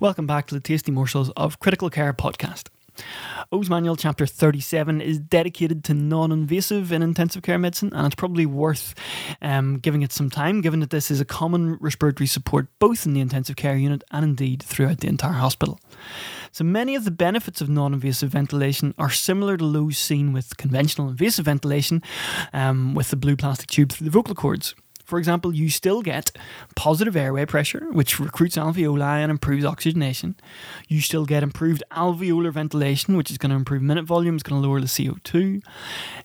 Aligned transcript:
Welcome 0.00 0.26
back 0.26 0.46
to 0.46 0.54
the 0.54 0.62
Tasty 0.62 0.90
Morsels 0.90 1.28
of 1.36 1.58
Critical 1.58 1.90
Care 1.90 2.14
podcast. 2.14 2.68
Oh's 3.52 3.68
Manual 3.68 3.96
Chapter 3.96 4.24
37 4.24 5.02
is 5.02 5.18
dedicated 5.18 5.84
to 5.84 5.92
non 5.92 6.32
invasive 6.32 6.90
in 6.90 7.02
intensive 7.02 7.42
care 7.42 7.58
medicine, 7.58 7.92
and 7.92 8.06
it's 8.06 8.14
probably 8.14 8.46
worth 8.46 8.94
um, 9.42 9.78
giving 9.78 10.00
it 10.00 10.10
some 10.10 10.30
time, 10.30 10.62
given 10.62 10.80
that 10.80 10.88
this 10.88 11.10
is 11.10 11.20
a 11.20 11.26
common 11.26 11.74
respiratory 11.82 12.26
support 12.26 12.68
both 12.78 13.04
in 13.04 13.12
the 13.12 13.20
intensive 13.20 13.56
care 13.56 13.76
unit 13.76 14.02
and 14.10 14.24
indeed 14.24 14.62
throughout 14.62 15.00
the 15.00 15.08
entire 15.08 15.32
hospital. 15.32 15.78
So 16.50 16.64
many 16.64 16.94
of 16.94 17.04
the 17.04 17.10
benefits 17.10 17.60
of 17.60 17.68
non 17.68 17.92
invasive 17.92 18.30
ventilation 18.30 18.94
are 18.96 19.10
similar 19.10 19.58
to 19.58 19.70
those 19.70 19.98
seen 19.98 20.32
with 20.32 20.56
conventional 20.56 21.10
invasive 21.10 21.44
ventilation 21.44 22.02
um, 22.54 22.94
with 22.94 23.10
the 23.10 23.16
blue 23.16 23.36
plastic 23.36 23.68
tube 23.68 23.92
through 23.92 24.06
the 24.06 24.10
vocal 24.10 24.34
cords. 24.34 24.74
For 25.10 25.18
example, 25.18 25.52
you 25.52 25.70
still 25.70 26.02
get 26.02 26.30
positive 26.76 27.16
airway 27.16 27.44
pressure, 27.44 27.88
which 27.90 28.20
recruits 28.20 28.56
alveoli 28.56 29.02
and 29.02 29.28
improves 29.28 29.64
oxygenation. 29.64 30.36
You 30.86 31.00
still 31.00 31.26
get 31.26 31.42
improved 31.42 31.82
alveolar 31.90 32.52
ventilation, 32.52 33.16
which 33.16 33.28
is 33.28 33.36
going 33.36 33.50
to 33.50 33.56
improve 33.56 33.82
minute 33.82 34.04
volume, 34.04 34.36
it's 34.36 34.44
going 34.44 34.62
to 34.62 34.68
lower 34.68 34.80
the 34.80 34.86
CO2. 34.86 35.62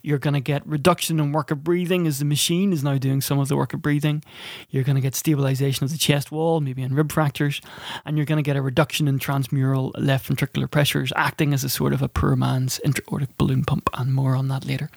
You're 0.02 0.20
going 0.20 0.34
to 0.34 0.40
get 0.40 0.64
reduction 0.64 1.18
in 1.18 1.32
work 1.32 1.50
of 1.50 1.64
breathing 1.64 2.06
as 2.06 2.20
the 2.20 2.24
machine 2.24 2.72
is 2.72 2.84
now 2.84 2.96
doing 2.96 3.20
some 3.20 3.40
of 3.40 3.48
the 3.48 3.56
work 3.56 3.74
of 3.74 3.82
breathing. 3.82 4.22
You're 4.70 4.84
going 4.84 4.94
to 4.94 5.02
get 5.02 5.16
stabilization 5.16 5.82
of 5.82 5.90
the 5.90 5.98
chest 5.98 6.30
wall, 6.30 6.60
maybe 6.60 6.82
in 6.82 6.94
rib 6.94 7.10
fractures. 7.10 7.60
And 8.04 8.16
you're 8.16 8.24
going 8.24 8.38
to 8.38 8.48
get 8.48 8.54
a 8.54 8.62
reduction 8.62 9.08
in 9.08 9.18
transmural 9.18 9.90
left 9.98 10.28
ventricular 10.28 10.70
pressures, 10.70 11.12
acting 11.16 11.52
as 11.52 11.64
a 11.64 11.68
sort 11.68 11.92
of 11.92 12.02
a 12.02 12.08
poor 12.08 12.36
man's 12.36 12.78
intra-aortic 12.84 13.36
balloon 13.36 13.64
pump, 13.64 13.90
and 13.94 14.14
more 14.14 14.36
on 14.36 14.46
that 14.46 14.64
later. 14.64 14.90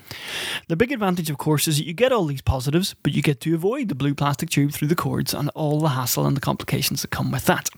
The 0.70 0.76
big 0.76 0.92
advantage, 0.92 1.32
of 1.32 1.40
course, 1.40 1.68
is 1.68 1.80
that 1.80 1.88
you 1.88 1.94
get 1.94 2.12
all 2.12 2.26
these 2.26 2.44
positives, 2.44 2.94
but 3.02 3.12
you 3.12 3.24
get 3.24 3.42
to 3.42 3.56
avoid 3.56 3.88
the 3.88 3.96
blue 3.96 4.14
plastic 4.14 4.52
tube 4.52 4.72
through 4.72 4.90
the 4.90 4.96
cords 4.96 5.34
and 5.34 5.50
all 5.56 5.80
the 5.80 5.90
hassle 5.90 6.28
and 6.28 6.38
the 6.38 6.42
complications 6.42 7.02
that 7.02 7.10
come 7.10 7.32
with 7.32 7.46
that. 7.46 7.70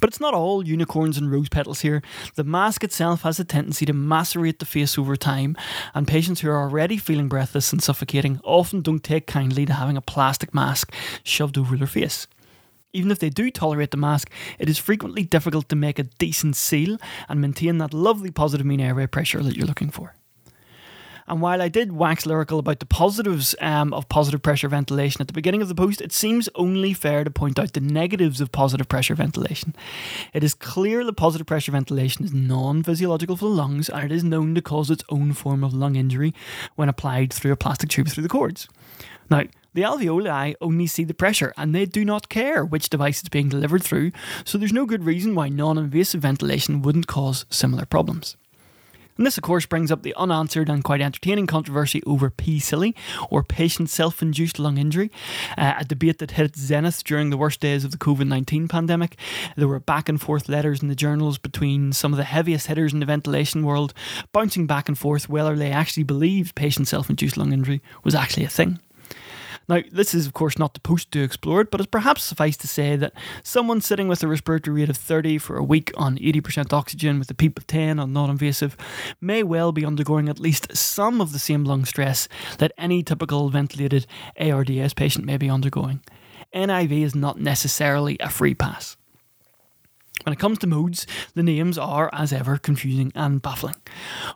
But 0.00 0.08
it's 0.08 0.20
not 0.20 0.32
all 0.32 0.66
unicorns 0.66 1.18
and 1.18 1.30
rose 1.30 1.50
petals 1.50 1.82
here. 1.82 2.00
The 2.36 2.42
mask 2.42 2.82
itself 2.82 3.24
has 3.24 3.38
a 3.38 3.44
tendency 3.44 3.84
to 3.84 3.92
macerate 3.92 4.58
the 4.58 4.64
face 4.64 4.96
over 4.96 5.16
time, 5.16 5.54
and 5.94 6.08
patients 6.08 6.40
who 6.40 6.48
are 6.48 6.62
already 6.62 6.96
feeling 6.96 7.28
breathless 7.28 7.74
and 7.74 7.82
suffocating 7.82 8.40
often 8.42 8.80
don't 8.80 9.04
take 9.04 9.26
kindly 9.26 9.66
to 9.66 9.74
having 9.74 9.98
a 9.98 10.00
plastic 10.00 10.54
mask 10.54 10.94
shoved 11.24 11.58
over 11.58 11.76
their 11.76 11.86
face. 11.86 12.26
Even 12.94 13.10
if 13.10 13.18
they 13.18 13.28
do 13.28 13.50
tolerate 13.50 13.90
the 13.90 13.98
mask, 13.98 14.30
it 14.58 14.70
is 14.70 14.78
frequently 14.78 15.24
difficult 15.24 15.68
to 15.68 15.76
make 15.76 15.98
a 15.98 16.04
decent 16.04 16.56
seal 16.56 16.96
and 17.28 17.42
maintain 17.42 17.76
that 17.76 17.92
lovely 17.92 18.30
positive 18.30 18.64
mean 18.64 18.80
airway 18.80 19.06
pressure 19.06 19.42
that 19.42 19.58
you're 19.58 19.66
looking 19.66 19.90
for. 19.90 20.14
And 21.26 21.40
while 21.40 21.62
I 21.62 21.68
did 21.68 21.92
wax 21.92 22.26
lyrical 22.26 22.58
about 22.58 22.80
the 22.80 22.86
positives 22.86 23.54
um, 23.60 23.94
of 23.94 24.08
positive 24.08 24.42
pressure 24.42 24.68
ventilation 24.68 25.20
at 25.20 25.26
the 25.26 25.32
beginning 25.32 25.62
of 25.62 25.68
the 25.68 25.74
post, 25.74 26.00
it 26.00 26.12
seems 26.12 26.48
only 26.54 26.92
fair 26.92 27.24
to 27.24 27.30
point 27.30 27.58
out 27.58 27.72
the 27.72 27.80
negatives 27.80 28.40
of 28.40 28.52
positive 28.52 28.88
pressure 28.88 29.14
ventilation. 29.14 29.74
It 30.32 30.44
is 30.44 30.54
clear 30.54 31.04
that 31.04 31.14
positive 31.14 31.46
pressure 31.46 31.72
ventilation 31.72 32.24
is 32.24 32.32
non 32.32 32.82
physiological 32.82 33.36
for 33.36 33.46
the 33.46 33.54
lungs 33.54 33.88
and 33.88 34.04
it 34.04 34.12
is 34.12 34.24
known 34.24 34.54
to 34.54 34.62
cause 34.62 34.90
its 34.90 35.04
own 35.08 35.32
form 35.32 35.64
of 35.64 35.72
lung 35.72 35.96
injury 35.96 36.34
when 36.74 36.88
applied 36.88 37.32
through 37.32 37.52
a 37.52 37.56
plastic 37.56 37.88
tube 37.88 38.08
through 38.08 38.22
the 38.22 38.28
cords. 38.28 38.68
Now, 39.30 39.44
the 39.72 39.82
alveoli 39.82 40.54
only 40.60 40.86
see 40.86 41.04
the 41.04 41.14
pressure 41.14 41.52
and 41.56 41.74
they 41.74 41.86
do 41.86 42.04
not 42.04 42.28
care 42.28 42.64
which 42.64 42.90
device 42.90 43.20
it's 43.20 43.28
being 43.28 43.48
delivered 43.48 43.82
through, 43.82 44.12
so 44.44 44.56
there's 44.56 44.72
no 44.72 44.86
good 44.86 45.04
reason 45.04 45.34
why 45.34 45.48
non 45.48 45.78
invasive 45.78 46.22
ventilation 46.22 46.82
wouldn't 46.82 47.06
cause 47.06 47.44
similar 47.50 47.86
problems. 47.86 48.36
And 49.16 49.26
this, 49.26 49.36
of 49.36 49.44
course, 49.44 49.66
brings 49.66 49.92
up 49.92 50.02
the 50.02 50.14
unanswered 50.16 50.68
and 50.68 50.82
quite 50.82 51.00
entertaining 51.00 51.46
controversy 51.46 52.02
over 52.04 52.30
PSILI, 52.30 52.94
or 53.30 53.42
patient 53.42 53.90
self 53.90 54.22
induced 54.22 54.58
lung 54.58 54.78
injury, 54.78 55.10
uh, 55.56 55.74
a 55.78 55.84
debate 55.84 56.18
that 56.18 56.32
hit 56.32 56.46
its 56.46 56.60
zenith 56.60 57.04
during 57.04 57.30
the 57.30 57.36
worst 57.36 57.60
days 57.60 57.84
of 57.84 57.92
the 57.92 57.98
COVID 57.98 58.26
19 58.26 58.68
pandemic. 58.68 59.16
There 59.56 59.68
were 59.68 59.80
back 59.80 60.08
and 60.08 60.20
forth 60.20 60.48
letters 60.48 60.82
in 60.82 60.88
the 60.88 60.94
journals 60.94 61.38
between 61.38 61.92
some 61.92 62.12
of 62.12 62.16
the 62.16 62.24
heaviest 62.24 62.66
hitters 62.66 62.92
in 62.92 63.00
the 63.00 63.06
ventilation 63.06 63.64
world, 63.64 63.94
bouncing 64.32 64.66
back 64.66 64.88
and 64.88 64.98
forth 64.98 65.28
whether 65.28 65.56
they 65.56 65.70
actually 65.70 66.02
believed 66.02 66.54
patient 66.54 66.88
self 66.88 67.08
induced 67.08 67.36
lung 67.36 67.52
injury 67.52 67.82
was 68.02 68.14
actually 68.14 68.44
a 68.44 68.48
thing. 68.48 68.80
Now, 69.68 69.80
this 69.90 70.14
is, 70.14 70.26
of 70.26 70.32
course, 70.32 70.58
not 70.58 70.74
the 70.74 70.80
post 70.80 71.10
to 71.12 71.22
explore 71.22 71.60
it, 71.60 71.70
but 71.70 71.80
it's 71.80 71.90
perhaps 71.90 72.22
suffice 72.22 72.56
to 72.58 72.68
say 72.68 72.96
that 72.96 73.14
someone 73.42 73.80
sitting 73.80 74.08
with 74.08 74.22
a 74.22 74.28
respiratory 74.28 74.80
rate 74.80 74.90
of 74.90 74.96
30 74.96 75.38
for 75.38 75.56
a 75.56 75.64
week 75.64 75.90
on 75.96 76.18
80% 76.18 76.72
oxygen 76.72 77.18
with 77.18 77.30
a 77.30 77.34
PEEP 77.34 77.58
of 77.58 77.66
10 77.66 77.98
on 77.98 78.12
non 78.12 78.30
invasive 78.30 78.76
may 79.20 79.42
well 79.42 79.72
be 79.72 79.84
undergoing 79.84 80.28
at 80.28 80.40
least 80.40 80.76
some 80.76 81.20
of 81.20 81.32
the 81.32 81.38
same 81.38 81.64
lung 81.64 81.84
stress 81.84 82.28
that 82.58 82.72
any 82.76 83.02
typical 83.02 83.48
ventilated 83.48 84.06
ARDS 84.38 84.94
patient 84.94 85.24
may 85.24 85.36
be 85.36 85.48
undergoing. 85.48 86.00
NIV 86.54 87.02
is 87.02 87.14
not 87.14 87.40
necessarily 87.40 88.16
a 88.20 88.28
free 88.28 88.54
pass. 88.54 88.96
When 90.24 90.32
it 90.32 90.38
comes 90.38 90.58
to 90.58 90.66
modes, 90.66 91.06
the 91.34 91.42
names 91.42 91.76
are, 91.76 92.10
as 92.12 92.32
ever, 92.32 92.56
confusing 92.56 93.12
and 93.14 93.42
baffling. 93.42 93.76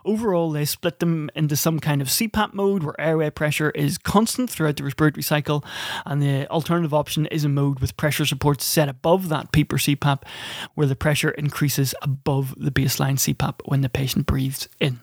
Overall, 0.04 0.50
they 0.50 0.65
split 0.65 1.00
them 1.00 1.31
into 1.34 1.56
some 1.56 1.81
kind 1.81 2.03
of 2.03 2.09
CPAP 2.09 2.53
mode 2.53 2.82
where 2.82 3.00
airway 3.00 3.31
pressure 3.31 3.71
is 3.71 3.97
constant 3.99 4.50
throughout 4.50 4.76
the 4.76 4.84
respiratory 4.84 5.22
cycle, 5.22 5.65
and 6.04 6.22
the 6.22 6.49
alternative 6.50 6.93
option 6.93 7.26
is 7.26 7.44
a 7.44 7.49
mode 7.49 7.81
with 7.81 7.97
pressure 7.97 8.26
support 8.26 8.60
set 8.60 8.88
above 8.88 9.28
that 9.31 9.50
PEEP 9.53 9.72
or 9.72 9.78
CPAP, 9.78 10.22
where 10.75 10.87
the 10.87 10.97
pressure 10.97 11.31
increases 11.31 11.94
above 12.03 12.55
the 12.59 12.70
baseline 12.70 13.15
CPAP 13.15 13.60
when 13.65 13.81
the 13.81 13.88
patient 13.88 14.26
breathes 14.26 14.69
in. 14.78 15.00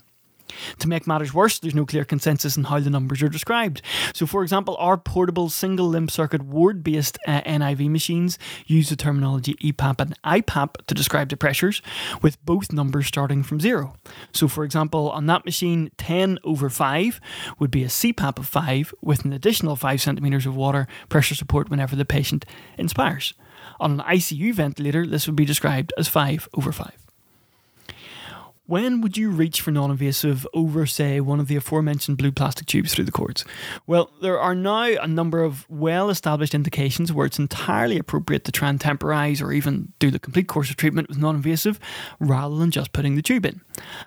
To 0.80 0.88
make 0.88 1.08
matters 1.08 1.34
worse, 1.34 1.60
there's 1.60 1.76
no 1.76 1.86
clear 1.86 2.06
consensus 2.06 2.58
on 2.58 2.66
how 2.66 2.80
the 2.80 2.90
numbers 2.90 3.22
are 3.22 3.30
described. 3.30 3.82
So, 4.14 4.26
for 4.26 4.44
example, 4.44 4.76
our 4.80 4.98
portable 4.98 5.50
single 5.50 5.88
limb 5.88 6.10
circuit 6.10 6.42
ward 6.44 6.84
based 6.84 7.18
uh, 7.28 7.42
NIV 7.42 7.90
machines 7.90 8.38
use 8.66 8.90
the 8.90 8.96
terminology 8.96 9.56
EPAP 9.56 10.00
and 10.00 10.22
IPAP 10.24 10.86
to 10.88 10.94
describe 10.94 11.30
the 11.30 11.38
pressures, 11.38 11.82
with 12.22 12.44
both 12.46 12.72
numbers 12.72 13.08
starting 13.08 13.44
from 13.44 13.60
zero. 13.60 13.96
So, 14.32 14.48
for 14.48 14.64
example, 14.64 15.10
on 15.12 15.26
that 15.28 15.46
machine, 15.46 15.92
10 15.98 16.40
over 16.44 16.70
5 16.70 17.22
would 17.60 17.72
be 17.72 17.84
a 17.84 17.88
CPAP 17.88 18.40
of 18.40 18.48
5 18.48 18.94
with 19.02 19.26
an 19.26 19.34
additional 19.34 19.76
5 19.76 20.02
centimetres 20.02 20.46
of 20.46 20.56
water 20.56 20.88
pressure 21.10 21.36
support 21.36 21.70
whenever 21.70 21.96
the 21.96 22.06
patient 22.06 22.46
inspires. 22.78 23.34
On 23.80 24.00
an 24.00 24.06
ICU 24.06 24.54
ventilator, 24.54 25.06
this 25.06 25.28
would 25.28 25.36
be 25.36 25.46
described 25.46 25.94
as 25.98 26.08
5 26.08 26.50
over 26.56 26.72
5. 26.72 27.05
When 28.68 29.02
would 29.02 29.16
you 29.16 29.30
reach 29.30 29.62
for 29.62 29.70
non 29.70 29.92
invasive 29.92 30.48
over, 30.52 30.88
say, 30.88 31.20
one 31.20 31.40
of 31.40 31.48
the 31.48 31.56
aforementioned 31.56 32.18
blue 32.18 32.32
plastic 32.32 32.66
tubes 32.66 32.96
through 32.96 33.06
the 33.06 33.12
cords? 33.12 33.46
Well, 33.86 34.10
there 34.24 34.40
are 34.40 34.56
now 34.56 34.86
a 34.86 35.08
number 35.08 35.44
of 35.44 35.70
well 35.70 36.10
established 36.10 36.56
indications 36.56 37.14
where 37.14 37.28
it's 37.28 37.38
entirely 37.38 38.00
appropriate 38.00 38.44
to 38.46 38.52
try 38.52 38.70
and 38.70 38.80
temporise 38.80 39.40
or 39.40 39.52
even 39.52 39.94
do 40.00 40.10
the 40.10 40.18
complete 40.18 40.48
course 40.48 40.72
of 40.72 40.78
treatment 40.78 41.10
with 41.10 41.20
non 41.20 41.36
invasive 41.36 41.80
rather 42.20 42.56
than 42.56 42.72
just 42.72 42.92
putting 42.92 43.16
the 43.16 43.22
tube 43.22 43.46
in. 43.46 43.62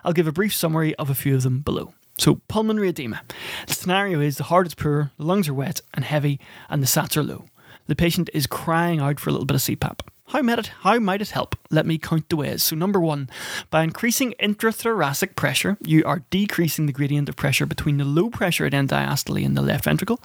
I'll 0.04 0.12
give 0.12 0.26
a 0.26 0.32
brief 0.32 0.52
summary 0.52 0.92
of 0.96 1.08
a 1.08 1.14
few 1.14 1.36
of 1.36 1.44
them 1.44 1.60
below. 1.60 1.94
So, 2.18 2.40
pulmonary 2.48 2.88
edema. 2.88 3.22
The 3.68 3.74
scenario 3.74 4.20
is 4.20 4.38
the 4.38 4.44
heart 4.44 4.66
is 4.66 4.74
poor, 4.74 5.12
the 5.18 5.24
lungs 5.24 5.48
are 5.48 5.54
wet 5.54 5.82
and 5.94 6.04
heavy, 6.04 6.40
and 6.68 6.82
the 6.82 6.88
sats 6.88 7.16
are 7.16 7.22
low. 7.22 7.44
The 7.86 7.94
patient 7.94 8.28
is 8.34 8.48
crying 8.48 8.98
out 8.98 9.20
for 9.20 9.30
a 9.30 9.32
little 9.32 9.46
bit 9.46 9.54
of 9.54 9.60
CPAP. 9.60 10.00
How 10.28 10.42
might, 10.42 10.58
it, 10.58 10.66
how 10.80 10.98
might 10.98 11.22
it 11.22 11.30
help? 11.30 11.56
Let 11.70 11.86
me 11.86 11.96
count 11.96 12.28
the 12.28 12.36
ways. 12.36 12.62
So, 12.62 12.76
number 12.76 13.00
one, 13.00 13.30
by 13.70 13.82
increasing 13.82 14.34
intrathoracic 14.38 15.36
pressure, 15.36 15.78
you 15.82 16.04
are 16.04 16.22
decreasing 16.28 16.84
the 16.84 16.92
gradient 16.92 17.30
of 17.30 17.36
pressure 17.36 17.64
between 17.64 17.96
the 17.96 18.04
low 18.04 18.28
pressure 18.28 18.66
at 18.66 18.74
end 18.74 18.90
diastole 18.90 19.42
in 19.42 19.54
the 19.54 19.62
left 19.62 19.84
ventricle 19.84 20.20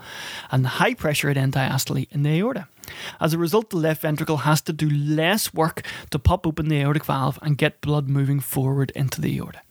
and 0.51 0.65
the 0.65 0.69
high 0.69 0.93
pressure 0.93 1.29
at 1.29 1.37
end 1.37 1.53
diastole 1.53 2.05
in 2.11 2.23
the 2.23 2.37
aorta. 2.37 2.67
As 3.21 3.33
a 3.33 3.37
result, 3.37 3.69
the 3.69 3.77
left 3.77 4.01
ventricle 4.01 4.37
has 4.37 4.59
to 4.63 4.73
do 4.73 4.89
less 4.89 5.53
work 5.53 5.83
to 6.09 6.19
pop 6.19 6.45
open 6.45 6.67
the 6.67 6.81
aortic 6.81 7.05
valve 7.05 7.39
and 7.41 7.57
get 7.57 7.79
blood 7.79 8.09
moving 8.09 8.41
forward 8.41 8.91
into 8.97 9.21
the 9.21 9.37
aorta. 9.37 9.61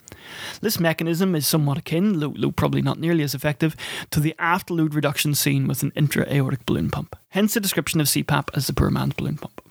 This 0.63 0.81
mechanism 0.81 1.35
is 1.35 1.47
somewhat 1.47 1.77
akin, 1.77 2.21
though, 2.21 2.53
probably 2.53 2.81
not 2.81 2.99
nearly 2.99 3.23
as 3.23 3.35
effective, 3.35 3.77
to 4.11 4.19
the 4.19 4.35
afterload 4.39 4.95
reduction 4.95 5.35
seen 5.35 5.69
with 5.69 5.83
an 5.83 5.93
intra 5.95 6.27
aortic 6.33 6.65
balloon 6.65 6.89
pump. 6.89 7.17
Hence 7.31 7.53
the 7.53 7.61
description 7.61 8.01
of 8.01 8.07
CPAP 8.07 8.49
as 8.55 8.67
the 8.67 8.73
poor 8.73 8.89
man's 8.89 9.13
balloon 9.13 9.37
pump. 9.37 9.62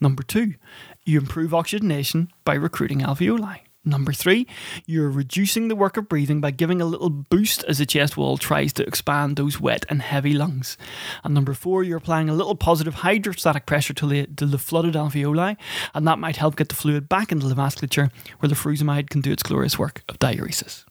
Number 0.00 0.22
two, 0.22 0.54
you 1.04 1.18
improve 1.18 1.54
oxygenation 1.54 2.30
by 2.44 2.54
recruiting 2.54 3.00
alveoli. 3.00 3.60
Number 3.86 4.14
three, 4.14 4.46
you're 4.86 5.10
reducing 5.10 5.68
the 5.68 5.76
work 5.76 5.98
of 5.98 6.08
breathing 6.08 6.40
by 6.40 6.52
giving 6.52 6.80
a 6.80 6.86
little 6.86 7.10
boost 7.10 7.64
as 7.64 7.76
the 7.76 7.84
chest 7.84 8.16
wall 8.16 8.38
tries 8.38 8.72
to 8.74 8.86
expand 8.86 9.36
those 9.36 9.60
wet 9.60 9.84
and 9.90 10.00
heavy 10.00 10.32
lungs. 10.32 10.78
And 11.22 11.34
number 11.34 11.52
four, 11.52 11.84
you're 11.84 11.98
applying 11.98 12.30
a 12.30 12.34
little 12.34 12.54
positive 12.54 12.94
hydrostatic 12.94 13.66
pressure 13.66 13.92
to 13.92 14.06
the, 14.06 14.26
to 14.26 14.46
the 14.46 14.56
flooded 14.56 14.94
alveoli, 14.94 15.58
and 15.94 16.08
that 16.08 16.18
might 16.18 16.36
help 16.36 16.56
get 16.56 16.70
the 16.70 16.74
fluid 16.74 17.10
back 17.10 17.30
into 17.30 17.46
the 17.46 17.54
vasculature 17.54 18.10
where 18.38 18.48
the 18.48 18.54
furosemide 18.54 19.10
can 19.10 19.20
do 19.20 19.32
its 19.32 19.42
glorious 19.42 19.78
work 19.78 20.02
of 20.08 20.18
diuresis. 20.18 20.84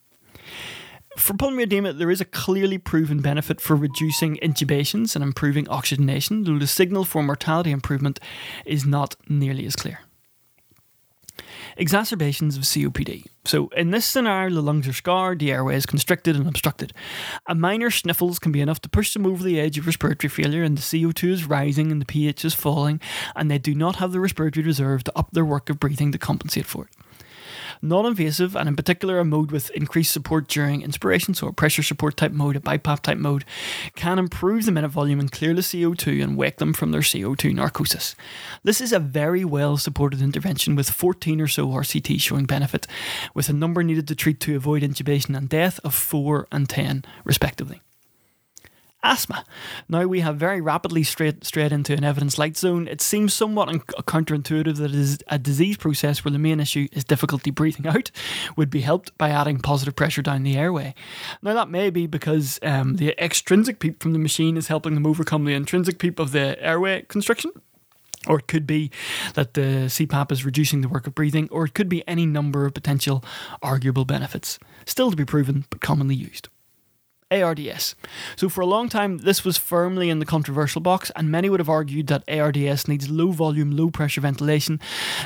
For 1.17 1.33
pulmonary 1.33 1.63
edema, 1.63 1.93
there 1.93 2.09
is 2.09 2.21
a 2.21 2.25
clearly 2.25 2.77
proven 2.77 3.21
benefit 3.21 3.61
for 3.61 3.75
reducing 3.75 4.37
intubations 4.37 5.15
and 5.15 5.23
improving 5.23 5.69
oxygenation, 5.69 6.43
though 6.43 6.57
the 6.57 6.67
signal 6.67 7.05
for 7.05 7.21
mortality 7.21 7.71
improvement 7.71 8.19
is 8.65 8.85
not 8.85 9.15
nearly 9.29 9.65
as 9.65 9.75
clear. 9.75 9.99
Exacerbations 11.77 12.55
of 12.55 12.63
COPD. 12.63 13.25
So, 13.45 13.67
in 13.69 13.91
this 13.91 14.05
scenario, 14.05 14.53
the 14.53 14.61
lungs 14.61 14.87
are 14.87 14.93
scarred, 14.93 15.39
the 15.39 15.51
airway 15.51 15.75
is 15.75 15.85
constricted 15.85 16.35
and 16.35 16.47
obstructed. 16.47 16.93
A 17.47 17.55
minor 17.55 17.89
sniffles 17.89 18.37
can 18.37 18.51
be 18.51 18.61
enough 18.61 18.81
to 18.81 18.89
push 18.89 19.13
them 19.13 19.25
over 19.25 19.43
the 19.43 19.59
edge 19.59 19.77
of 19.77 19.87
respiratory 19.87 20.29
failure, 20.29 20.63
and 20.63 20.77
the 20.77 20.81
CO2 20.81 21.29
is 21.29 21.45
rising 21.45 21.91
and 21.91 21.99
the 21.99 22.05
pH 22.05 22.45
is 22.45 22.53
falling, 22.53 22.99
and 23.35 23.49
they 23.49 23.57
do 23.57 23.73
not 23.73 23.97
have 23.97 24.11
the 24.11 24.19
respiratory 24.19 24.65
reserve 24.65 25.03
to 25.05 25.17
up 25.17 25.31
their 25.31 25.45
work 25.45 25.69
of 25.69 25.79
breathing 25.79 26.11
to 26.11 26.17
compensate 26.17 26.65
for 26.65 26.85
it 26.85 27.02
non 27.83 28.05
invasive, 28.05 28.55
and 28.55 28.67
in 28.67 28.75
particular 28.75 29.19
a 29.19 29.25
mode 29.25 29.51
with 29.51 29.69
increased 29.71 30.11
support 30.11 30.47
during 30.47 30.81
inspiration, 30.81 31.33
so 31.33 31.47
a 31.47 31.53
pressure 31.53 31.83
support 31.83 32.17
type 32.17 32.31
mode, 32.31 32.55
a 32.55 32.59
BiPAP 32.59 33.01
type 33.01 33.17
mode, 33.17 33.45
can 33.95 34.17
improve 34.17 34.65
the 34.65 34.71
minute 34.71 34.89
volume 34.89 35.19
and 35.19 35.31
clear 35.31 35.53
the 35.53 35.61
CO2 35.61 36.23
and 36.23 36.37
wake 36.37 36.57
them 36.57 36.73
from 36.73 36.91
their 36.91 37.01
CO2 37.01 37.53
narcosis. 37.53 38.15
This 38.63 38.81
is 38.81 38.93
a 38.93 38.99
very 38.99 39.45
well 39.45 39.77
supported 39.77 40.21
intervention 40.21 40.75
with 40.75 40.89
14 40.89 41.41
or 41.41 41.47
so 41.47 41.67
RCTs 41.67 42.21
showing 42.21 42.45
benefit, 42.45 42.87
with 43.33 43.49
a 43.49 43.53
number 43.53 43.83
needed 43.83 44.07
to 44.07 44.15
treat 44.15 44.39
to 44.39 44.55
avoid 44.55 44.81
intubation 44.81 45.37
and 45.37 45.49
death 45.49 45.79
of 45.83 45.93
4 45.93 46.47
and 46.51 46.67
10, 46.67 47.05
respectively 47.25 47.81
asthma. 49.03 49.43
Now 49.89 50.05
we 50.05 50.21
have 50.21 50.37
very 50.37 50.61
rapidly 50.61 51.03
straight 51.03 51.43
straight 51.43 51.71
into 51.71 51.93
an 51.93 52.03
evidence 52.03 52.37
light 52.37 52.57
zone. 52.57 52.87
It 52.87 53.01
seems 53.01 53.33
somewhat 53.33 53.69
un- 53.69 53.79
counterintuitive 53.79 54.77
that 54.77 54.91
it 54.91 54.95
is 54.95 55.19
a 55.27 55.37
disease 55.37 55.77
process 55.77 56.23
where 56.23 56.31
the 56.31 56.39
main 56.39 56.59
issue 56.59 56.87
is 56.91 57.03
difficulty 57.03 57.51
breathing 57.51 57.87
out 57.87 58.11
would 58.55 58.69
be 58.69 58.81
helped 58.81 59.15
by 59.17 59.29
adding 59.29 59.59
positive 59.59 59.95
pressure 59.95 60.21
down 60.21 60.43
the 60.43 60.57
airway. 60.57 60.95
Now 61.41 61.53
that 61.53 61.69
may 61.69 61.89
be 61.89 62.07
because 62.07 62.59
um, 62.63 62.95
the 62.95 63.13
extrinsic 63.23 63.79
PEEP 63.79 64.01
from 64.01 64.13
the 64.13 64.19
machine 64.19 64.57
is 64.57 64.67
helping 64.67 64.95
them 64.95 65.05
overcome 65.05 65.45
the 65.45 65.53
intrinsic 65.53 65.99
PEEP 65.99 66.19
of 66.19 66.31
the 66.31 66.61
airway 66.63 67.03
constriction. 67.03 67.51
Or 68.25 68.39
it 68.39 68.47
could 68.47 68.65
be 68.65 68.89
that 69.33 69.53
the 69.53 69.87
CPAP 69.87 70.31
is 70.31 70.45
reducing 70.45 70.79
the 70.79 70.87
work 70.87 71.07
of 71.07 71.13
breathing, 71.13 71.49
or 71.51 71.65
it 71.65 71.73
could 71.73 71.89
be 71.89 72.07
any 72.07 72.25
number 72.25 72.65
of 72.65 72.73
potential 72.73 73.21
arguable 73.61 74.05
benefits, 74.05 74.59
still 74.85 75.11
to 75.11 75.17
be 75.17 75.25
proven 75.25 75.65
but 75.69 75.81
commonly 75.81 76.15
used. 76.15 76.47
ARDS. 77.41 77.95
So, 78.35 78.49
for 78.49 78.61
a 78.61 78.65
long 78.65 78.89
time, 78.89 79.19
this 79.19 79.43
was 79.43 79.57
firmly 79.57 80.09
in 80.09 80.19
the 80.19 80.25
controversial 80.25 80.81
box, 80.81 81.11
and 81.15 81.31
many 81.31 81.49
would 81.49 81.59
have 81.59 81.69
argued 81.69 82.07
that 82.07 82.23
ARDS 82.27 82.87
needs 82.87 83.09
low 83.09 83.31
volume, 83.31 83.71
low 83.71 83.89
pressure 83.89 84.21
ventilation, 84.21 84.79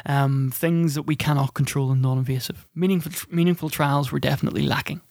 um, 0.06 0.52
things 0.54 0.96
that 0.96 1.04
we 1.04 1.16
cannot 1.16 1.54
control 1.54 1.92
in 1.92 2.02
non 2.02 2.18
invasive. 2.18 2.66
Meaningful, 2.76 3.12
meaningful 3.30 3.70
trials 3.70 4.12
were 4.12 4.20
definitely 4.20 4.64
lacking. 4.64 5.02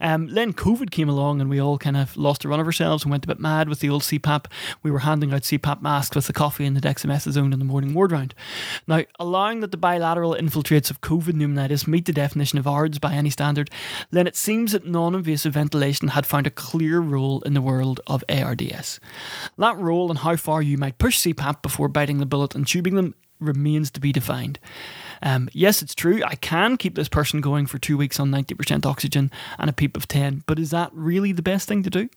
Um, 0.00 0.28
then 0.28 0.52
COVID 0.52 0.90
came 0.90 1.08
along, 1.08 1.40
and 1.40 1.50
we 1.50 1.60
all 1.60 1.78
kind 1.78 1.96
of 1.96 2.16
lost 2.16 2.42
the 2.42 2.48
run 2.48 2.60
of 2.60 2.66
ourselves 2.66 3.04
and 3.04 3.10
went 3.10 3.24
a 3.24 3.28
bit 3.28 3.40
mad 3.40 3.68
with 3.68 3.80
the 3.80 3.90
old 3.90 4.02
CPAP. 4.02 4.46
We 4.82 4.90
were 4.90 5.00
handing 5.00 5.32
out 5.32 5.42
CPAP 5.42 5.82
masks 5.82 6.16
with 6.16 6.26
the 6.26 6.32
coffee 6.32 6.66
and 6.66 6.76
the 6.76 6.80
dexamethasone 6.80 7.52
in 7.52 7.58
the 7.58 7.64
morning 7.64 7.94
ward 7.94 8.12
round. 8.12 8.34
Now, 8.86 9.04
allowing 9.18 9.60
that 9.60 9.70
the 9.70 9.76
bilateral 9.76 10.34
infiltrates 10.34 10.90
of 10.90 11.00
COVID 11.00 11.34
pneumonitis 11.34 11.86
meet 11.86 12.06
the 12.06 12.12
definition 12.12 12.58
of 12.58 12.66
ARDS 12.66 12.98
by 12.98 13.14
any 13.14 13.30
standard, 13.30 13.70
then 14.10 14.26
it 14.26 14.36
seems 14.36 14.72
that 14.72 14.86
non 14.86 15.14
invasive 15.14 15.54
ventilation 15.54 16.08
had 16.08 16.26
found 16.30 16.46
a 16.46 16.50
clear 16.50 17.00
role 17.00 17.42
in 17.42 17.54
the 17.54 17.60
world 17.60 18.00
of 18.06 18.24
ARDS. 18.28 19.00
That 19.58 19.76
role 19.76 20.10
and 20.10 20.20
how 20.20 20.36
far 20.36 20.62
you 20.62 20.78
might 20.78 20.98
push 20.98 21.18
CPAP 21.18 21.60
before 21.60 21.88
biting 21.88 22.18
the 22.18 22.26
bullet 22.26 22.54
and 22.54 22.66
tubing 22.66 22.94
them 22.94 23.14
remains 23.40 23.90
to 23.90 24.00
be 24.00 24.12
defined. 24.12 24.58
Um, 25.22 25.50
yes, 25.52 25.82
it's 25.82 25.94
true, 25.94 26.22
I 26.24 26.34
can 26.36 26.76
keep 26.76 26.94
this 26.94 27.08
person 27.08 27.40
going 27.40 27.66
for 27.66 27.78
two 27.78 27.96
weeks 27.96 28.20
on 28.20 28.30
90% 28.30 28.86
oxygen 28.86 29.30
and 29.58 29.68
a 29.68 29.72
PEEP 29.72 29.96
of 29.96 30.08
10, 30.08 30.44
but 30.46 30.58
is 30.58 30.70
that 30.70 30.90
really 30.94 31.32
the 31.32 31.42
best 31.42 31.68
thing 31.68 31.82
to 31.82 31.90
do? 31.90 32.08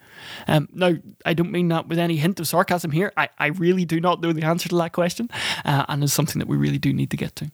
Um, 0.48 0.70
now, 0.72 0.94
I 1.26 1.34
don't 1.34 1.52
mean 1.52 1.68
that 1.70 1.88
with 1.88 2.00
any 2.00 2.18
hint 2.18 2.40
of 2.40 2.48
sarcasm 2.48 2.92
here. 2.92 3.12
I, 3.18 3.30
I 3.40 3.48
really 3.48 3.84
do 3.84 4.00
not 4.00 4.22
know 4.22 4.32
the 4.32 4.44
answer 4.44 4.70
to 4.70 4.78
that 4.78 4.94
question, 4.94 5.30
uh, 5.66 5.86
and 5.90 6.04
it's 6.04 6.14
something 6.14 6.40
that 6.40 6.48
we 6.48 6.56
really 6.56 6.78
do 6.78 6.94
need 6.94 7.12
to 7.12 7.18
get 7.18 7.36
to. 7.38 7.52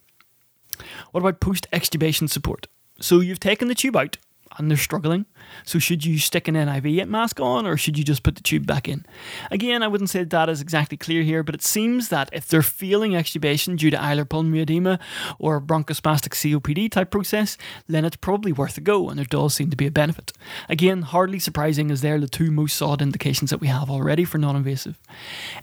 What 1.11 1.21
about 1.21 1.39
post 1.39 1.67
extubation 1.71 2.29
support? 2.29 2.67
So 2.99 3.19
you've 3.19 3.39
taken 3.39 3.69
the 3.69 3.75
tube 3.75 3.95
out, 3.95 4.17
and 4.57 4.69
they're 4.69 4.77
struggling. 4.77 5.25
So 5.63 5.79
should 5.79 6.05
you 6.05 6.17
stick 6.17 6.47
an 6.47 6.55
NIV 6.55 7.07
mask 7.07 7.39
on 7.39 7.65
or 7.65 7.77
should 7.77 7.97
you 7.97 8.03
just 8.03 8.23
put 8.23 8.35
the 8.35 8.43
tube 8.43 8.65
back 8.65 8.87
in? 8.87 9.05
Again, 9.51 9.83
I 9.83 9.87
wouldn't 9.87 10.09
say 10.09 10.23
that 10.23 10.49
is 10.49 10.61
exactly 10.61 10.97
clear 10.97 11.23
here, 11.23 11.43
but 11.43 11.55
it 11.55 11.63
seems 11.63 12.09
that 12.09 12.29
if 12.33 12.47
they're 12.47 12.61
feeling 12.61 13.11
extubation 13.11 13.77
due 13.77 13.89
to 13.89 13.97
hilar 13.97 14.27
pulmonary 14.27 14.61
edema 14.61 14.99
or 15.37 15.61
bronchospastic 15.61 16.33
COPD 16.33 16.91
type 16.91 17.11
process, 17.11 17.57
then 17.87 18.05
it's 18.05 18.17
probably 18.17 18.51
worth 18.51 18.77
a 18.77 18.81
go 18.81 19.09
and 19.09 19.17
there 19.17 19.25
does 19.25 19.55
seem 19.55 19.69
to 19.69 19.77
be 19.77 19.87
a 19.87 19.91
benefit. 19.91 20.33
Again, 20.67 21.03
hardly 21.03 21.39
surprising 21.39 21.91
as 21.91 22.01
they're 22.01 22.19
the 22.19 22.27
two 22.27 22.51
most 22.51 22.75
sought 22.75 23.01
indications 23.01 23.49
that 23.49 23.61
we 23.61 23.67
have 23.67 23.89
already 23.89 24.25
for 24.25 24.37
non-invasive. 24.37 24.99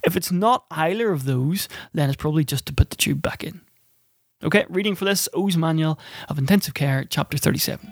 If 0.03 0.15
it's 0.15 0.31
not 0.31 0.65
either 0.71 1.11
of 1.11 1.25
those, 1.25 1.67
then 1.93 2.09
it's 2.09 2.17
probably 2.17 2.43
just 2.43 2.65
to 2.67 2.73
put 2.73 2.89
the 2.89 2.95
tube 2.95 3.21
back 3.21 3.43
in. 3.43 3.61
Okay, 4.43 4.65
reading 4.69 4.93
for 4.93 5.05
this 5.05 5.27
Oh's 5.33 5.57
Manual 5.57 5.99
of 6.29 6.37
Intensive 6.37 6.75
Care, 6.75 7.03
Chapter 7.09 7.37
37. 7.37 7.91